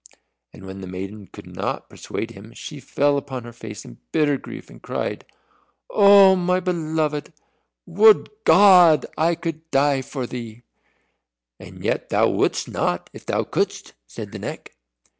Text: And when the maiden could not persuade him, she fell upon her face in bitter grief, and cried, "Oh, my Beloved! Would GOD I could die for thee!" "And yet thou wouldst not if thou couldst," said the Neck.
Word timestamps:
And 0.51 0.65
when 0.65 0.81
the 0.81 0.87
maiden 0.87 1.27
could 1.27 1.45
not 1.45 1.87
persuade 1.87 2.31
him, 2.31 2.53
she 2.53 2.79
fell 2.79 3.19
upon 3.19 3.43
her 3.43 3.53
face 3.53 3.85
in 3.85 3.99
bitter 4.11 4.35
grief, 4.35 4.67
and 4.71 4.81
cried, 4.81 5.27
"Oh, 5.91 6.35
my 6.35 6.59
Beloved! 6.59 7.31
Would 7.85 8.31
GOD 8.43 9.05
I 9.15 9.35
could 9.35 9.69
die 9.69 10.01
for 10.01 10.25
thee!" 10.25 10.63
"And 11.59 11.83
yet 11.83 12.09
thou 12.09 12.29
wouldst 12.29 12.67
not 12.67 13.11
if 13.13 13.27
thou 13.27 13.43
couldst," 13.43 13.93
said 14.07 14.31
the 14.31 14.39
Neck. 14.39 14.75